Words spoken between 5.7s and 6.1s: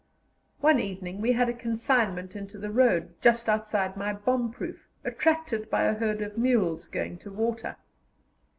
a